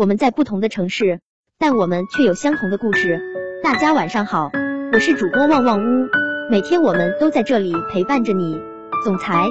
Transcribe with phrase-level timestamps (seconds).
[0.00, 1.20] 我们在不同的城市，
[1.58, 3.20] 但我们却有相同的故事。
[3.62, 4.50] 大家晚上好，
[4.94, 6.08] 我是主播旺旺屋，
[6.50, 8.58] 每天我们都在这里陪伴着你。
[9.04, 9.44] 总裁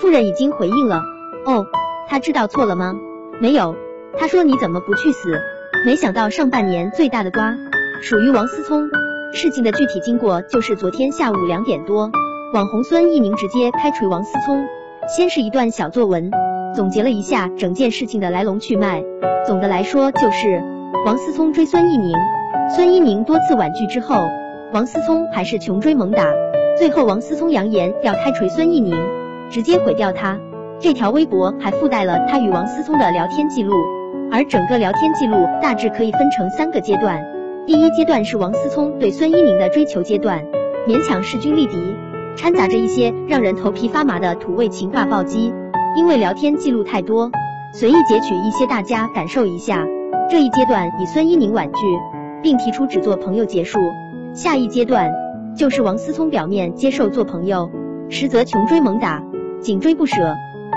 [0.00, 1.02] 夫人已经回应了，
[1.44, 1.66] 哦，
[2.08, 2.94] 他知道错了吗？
[3.42, 3.76] 没有，
[4.16, 5.38] 他说你怎么不去死？
[5.84, 7.54] 没想到上半年最大的瓜
[8.00, 8.88] 属于王思聪。
[9.34, 12.10] 事情的具体经过就是昨天下午两点多，
[12.54, 14.64] 网红孙一鸣直接开锤王思聪。
[15.14, 16.30] 先是一段小作文，
[16.74, 19.02] 总结了一下整件事情的来龙去脉。
[19.46, 20.62] 总的来说就是
[21.06, 22.14] 王思聪追孙一宁，
[22.74, 24.22] 孙一宁多次婉拒之后，
[24.72, 26.24] 王思聪还是穷追猛打。
[26.78, 28.94] 最后王思聪扬言要开锤孙一宁，
[29.50, 30.38] 直接毁掉他。
[30.78, 33.74] 这条微博还附带了他与王思聪的聊天记录，
[34.30, 37.22] 而整个聊天记录大致可以分成三个阶段。
[37.66, 40.42] 第一阶段是王思聪对孙一宁的追求阶段，
[40.86, 41.76] 勉强势均力敌。
[42.36, 45.52] 掺杂着一些让人头皮发麻的土味情话暴击，
[45.96, 47.30] 因为聊天记录太多，
[47.72, 49.84] 随意截取一些，大家感受一下。
[50.30, 51.78] 这一阶段以孙一宁婉拒，
[52.42, 53.78] 并提出只做朋友结束。
[54.32, 55.10] 下一阶段
[55.56, 57.68] 就是王思聪表面接受做朋友，
[58.08, 59.20] 实则穷追猛打，
[59.60, 60.14] 紧追不舍，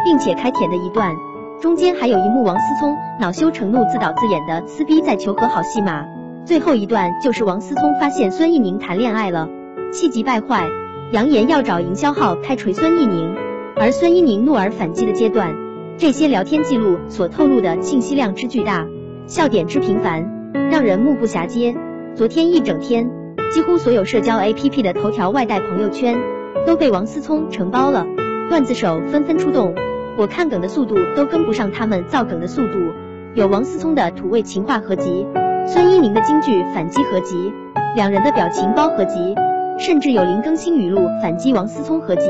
[0.04, 1.14] 并且开舔的一段。
[1.62, 6.04] 中间还有一幕王思聪恼羞成怒、自导自演的撕逼再求和好戏码。
[6.46, 9.48] 最后一段就是王思聪发现孙一宁谈恋爱了，
[9.94, 10.68] 气急败坏。
[11.12, 13.36] 扬言要找营销号开锤孙一宁，
[13.76, 15.56] 而孙一宁怒而反击的阶段，
[15.98, 18.88] 这些聊天记录所透露的信息量之巨大，
[19.26, 21.76] 笑点之频繁，让人目不暇接。
[22.16, 23.10] 昨天一整天，
[23.52, 26.16] 几乎所有社交 APP 的头条外带朋友圈
[26.66, 28.06] 都被王思聪承包了，
[28.50, 29.74] 段子手纷纷出动，
[30.18, 32.78] 我看梗的速度都跟不上他们造梗的速度。
[33.34, 35.26] 有王思聪的土味情话合集，
[35.66, 37.52] 孙一宁的京剧反击合集，
[37.96, 39.36] 两人的表情包合集。
[39.80, 42.28] 甚至有林更新语录反击王思聪合集，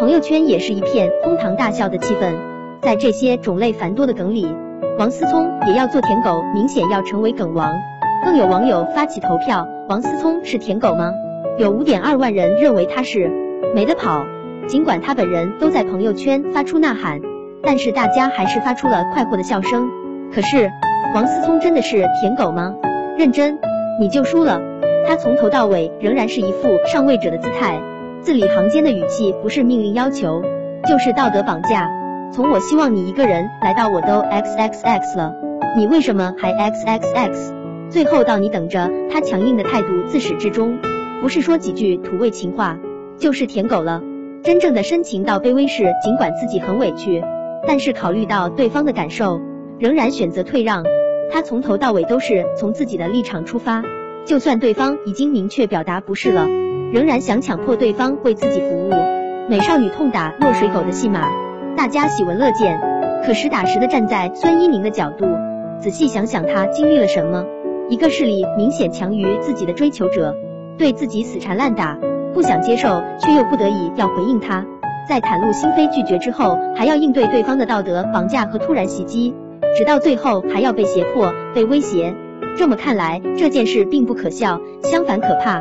[0.00, 2.32] 朋友圈也是一片哄堂大笑的气氛。
[2.80, 4.46] 在这些种类繁多的梗里，
[4.98, 7.70] 王思聪也要做舔狗，明显要成为梗王。
[8.24, 11.12] 更有网友发起投票，王思聪是舔狗吗？
[11.58, 13.30] 有五点二万人认为他是，
[13.74, 14.24] 没得跑。
[14.66, 17.20] 尽管他本人都在朋友圈发出呐喊，
[17.62, 19.86] 但是大家还是发出了快活的笑声。
[20.34, 20.70] 可是，
[21.14, 22.74] 王思聪真的是舔狗吗？
[23.18, 23.58] 认真，
[24.00, 24.62] 你就输了。
[25.06, 27.78] 他从头到尾仍然是一副上位者的姿态，
[28.22, 30.42] 字里行间的语气不是命令要求，
[30.86, 31.88] 就是道德绑架。
[32.32, 35.34] 从我希望你一个人来到我都 x x x 了，
[35.76, 37.54] 你为什么还 x x x？
[37.88, 40.78] 最后到你等着，他强硬的态度自始至终，
[41.22, 42.78] 不是说几句土味情话，
[43.18, 44.02] 就是舔狗了。
[44.44, 47.24] 真正的深情到卑微是，尽管自己很委屈，
[47.66, 49.40] 但是考虑到对方的感受，
[49.78, 50.84] 仍然选择退让。
[51.32, 53.82] 他从头到尾都是从自己的立场出发。
[54.26, 56.46] 就算对方已经明确表达不是了，
[56.92, 58.90] 仍然想强迫对方为自己服务。
[59.48, 61.28] 美少女痛打落水狗的戏码，
[61.76, 62.80] 大家喜闻乐见。
[63.24, 65.26] 可实打实的站在孙一宁的角度，
[65.80, 67.44] 仔细想想他经历了什么。
[67.88, 70.34] 一个势力明显强于自己的追求者，
[70.78, 71.98] 对自己死缠烂打，
[72.32, 74.64] 不想接受却又不得已要回应他，
[75.08, 79.34] 在袒露心扉拒绝之后，还要应对对方的道德绑架和突然袭击，
[79.76, 82.14] 直到最后还要被胁迫、被威胁。
[82.56, 85.60] 这么看来，这件事并不可笑，相反可怕。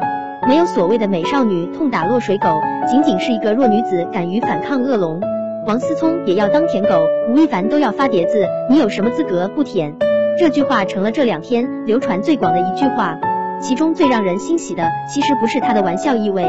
[0.49, 2.47] 没有所谓的美少女痛打落水狗，
[2.89, 5.21] 仅仅是一个弱女子敢于反抗恶龙。
[5.67, 9.95] 王思聪也要当舔狗，吴亦凡都要发碟子，你有什么资格不舔？
[10.39, 13.15] 这句话成了这两天流传最广的一句话。
[13.61, 16.43] 其中最让人欣喜的，其实不是他的玩笑意味，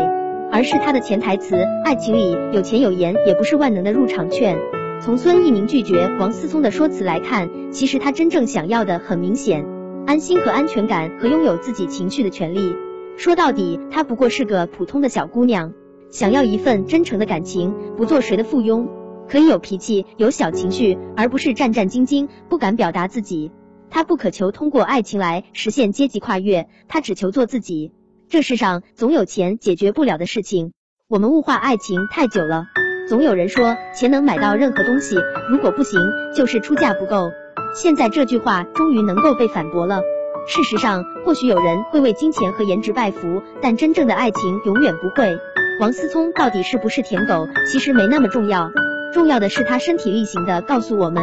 [0.51, 4.57] 而是他的潜台词：爱情里有钱有颜也不是万能的入场券。
[5.03, 9.63] 从孙一宁拒绝王思聪的说辞来看，其实他真正想要的很明显。
[10.07, 12.75] 安心和安全感，和拥有自己情绪的权利。
[13.17, 15.73] 说到底，她不过是个普通的小姑娘，
[16.11, 18.89] 想要一份真诚的感情，不做谁的附庸，
[19.29, 23.53] 可以有脾气，有小情绪，而不是战战兢兢，不敢表达自己。
[23.91, 27.93] 她不渴求通过爱情来实现阶级跨越，她只求做自己。
[28.29, 30.73] 这世上总有钱解决不了的事情，
[31.09, 32.65] 我们物化爱情太久了。
[33.09, 35.17] 总有人说钱能买到任何东西，
[35.51, 36.01] 如果不行，
[36.35, 37.31] 就是出价不够。
[37.75, 40.01] 现在这句话终于能够被反驳了。
[40.47, 45.37] 事实上，或许有人会为金钱和颜值拜服，但真正的爱情永远不会。
[45.81, 48.71] 王思聪到底是不是舔狗，其实没那么重要，
[49.15, 51.23] 重要的是他身体力行的告诉我们。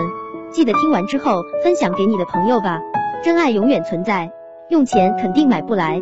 [0.52, 2.80] 记得听完之后分享给你的朋友吧。
[3.24, 4.32] 真爱永远存在，
[4.70, 6.02] 用钱肯定买不来。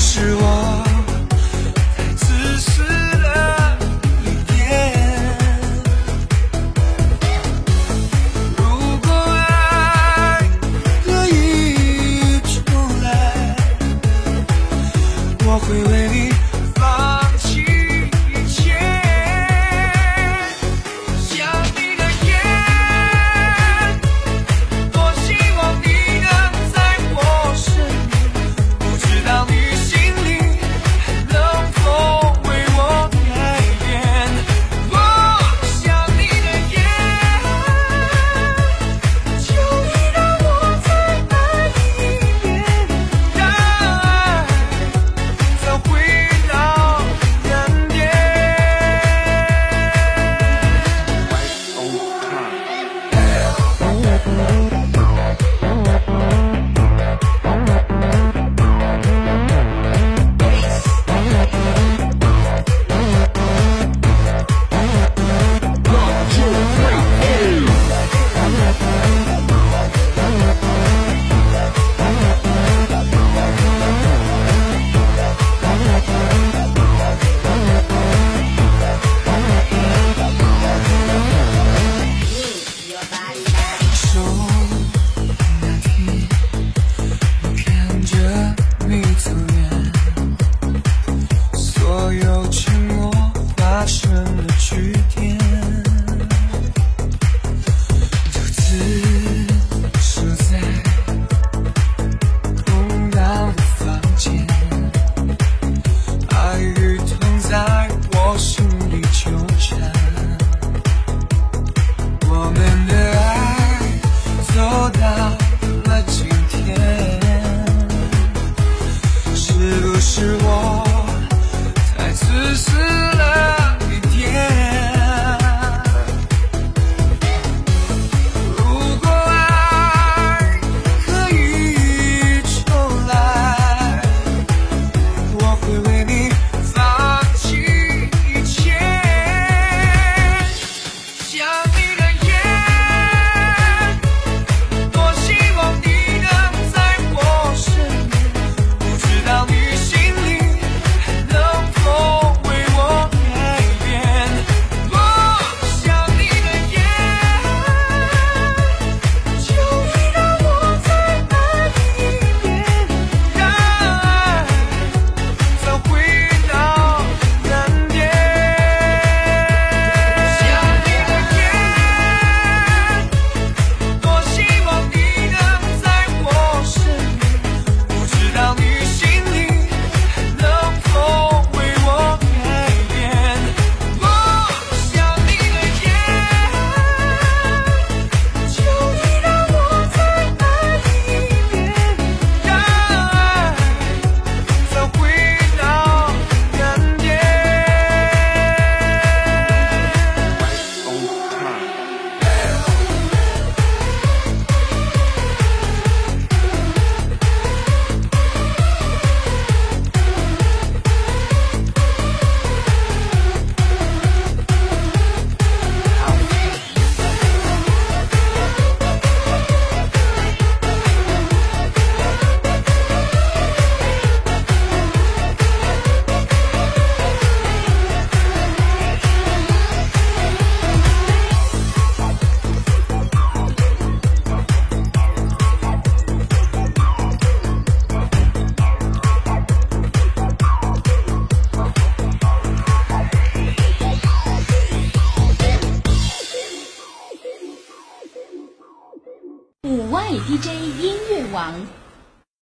[0.00, 0.99] 是我